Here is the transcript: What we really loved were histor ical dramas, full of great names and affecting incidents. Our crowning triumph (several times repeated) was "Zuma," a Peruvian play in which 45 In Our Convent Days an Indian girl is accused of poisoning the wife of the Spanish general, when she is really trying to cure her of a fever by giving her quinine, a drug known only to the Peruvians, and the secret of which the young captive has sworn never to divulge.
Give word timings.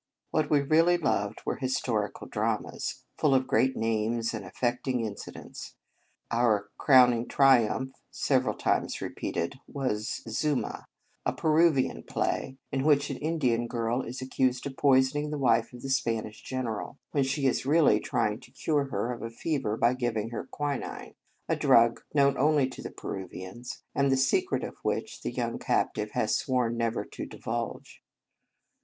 What 0.31 0.49
we 0.49 0.61
really 0.61 0.97
loved 0.97 1.43
were 1.45 1.59
histor 1.59 2.11
ical 2.11 2.27
dramas, 2.27 3.03
full 3.19 3.35
of 3.35 3.45
great 3.45 3.77
names 3.77 4.33
and 4.33 4.43
affecting 4.43 5.05
incidents. 5.05 5.75
Our 6.31 6.71
crowning 6.79 7.27
triumph 7.27 7.91
(several 8.09 8.55
times 8.55 8.99
repeated) 8.99 9.59
was 9.67 10.23
"Zuma," 10.27 10.85
a 11.23 11.33
Peruvian 11.33 12.01
play 12.01 12.57
in 12.71 12.83
which 12.83 13.09
45 13.09 13.09
In 13.11 13.15
Our 13.19 13.19
Convent 13.19 13.21
Days 13.21 13.27
an 13.27 13.33
Indian 13.59 13.67
girl 13.67 14.01
is 14.01 14.21
accused 14.23 14.65
of 14.65 14.75
poisoning 14.77 15.29
the 15.29 15.37
wife 15.37 15.71
of 15.71 15.83
the 15.83 15.89
Spanish 15.91 16.41
general, 16.41 16.97
when 17.11 17.23
she 17.23 17.45
is 17.45 17.67
really 17.67 17.99
trying 17.99 18.39
to 18.39 18.49
cure 18.49 18.85
her 18.85 19.11
of 19.13 19.21
a 19.21 19.29
fever 19.29 19.77
by 19.77 19.93
giving 19.93 20.31
her 20.31 20.47
quinine, 20.49 21.13
a 21.47 21.55
drug 21.55 22.01
known 22.15 22.39
only 22.39 22.67
to 22.67 22.81
the 22.81 22.89
Peruvians, 22.89 23.83
and 23.93 24.11
the 24.11 24.17
secret 24.17 24.63
of 24.63 24.77
which 24.81 25.21
the 25.21 25.31
young 25.31 25.59
captive 25.59 26.09
has 26.13 26.35
sworn 26.35 26.75
never 26.75 27.05
to 27.05 27.27
divulge. 27.27 28.01